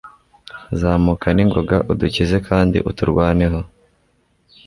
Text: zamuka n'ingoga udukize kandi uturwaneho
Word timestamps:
zamuka 0.79 1.27
n'ingoga 1.35 1.77
udukize 1.91 2.37
kandi 2.47 2.77
uturwaneho 2.89 3.59